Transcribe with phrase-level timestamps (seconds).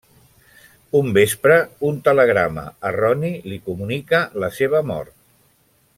[0.99, 1.57] Un vespre,
[1.91, 5.17] un telegrama erroni li comunica la seva mort.